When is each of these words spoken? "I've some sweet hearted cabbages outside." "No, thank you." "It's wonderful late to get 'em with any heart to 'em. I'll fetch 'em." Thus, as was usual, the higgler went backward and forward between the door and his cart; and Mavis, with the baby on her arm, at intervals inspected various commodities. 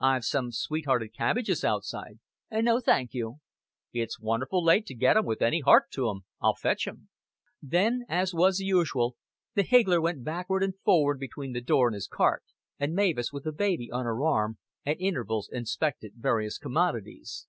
"I've 0.00 0.24
some 0.24 0.50
sweet 0.50 0.86
hearted 0.86 1.14
cabbages 1.14 1.62
outside." 1.62 2.18
"No, 2.50 2.80
thank 2.80 3.14
you." 3.14 3.36
"It's 3.92 4.18
wonderful 4.18 4.64
late 4.64 4.86
to 4.86 4.94
get 4.96 5.16
'em 5.16 5.24
with 5.24 5.40
any 5.40 5.60
heart 5.60 5.84
to 5.92 6.10
'em. 6.10 6.22
I'll 6.42 6.56
fetch 6.56 6.88
'em." 6.88 7.10
Thus, 7.62 7.92
as 8.08 8.34
was 8.34 8.58
usual, 8.58 9.14
the 9.54 9.62
higgler 9.62 10.00
went 10.00 10.24
backward 10.24 10.64
and 10.64 10.74
forward 10.80 11.20
between 11.20 11.52
the 11.52 11.60
door 11.60 11.86
and 11.86 11.94
his 11.94 12.08
cart; 12.08 12.42
and 12.80 12.92
Mavis, 12.92 13.32
with 13.32 13.44
the 13.44 13.52
baby 13.52 13.88
on 13.88 14.04
her 14.04 14.20
arm, 14.24 14.58
at 14.84 15.00
intervals 15.00 15.48
inspected 15.52 16.14
various 16.16 16.58
commodities. 16.58 17.46